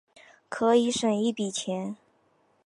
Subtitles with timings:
[0.49, 1.95] 可以省一笔钱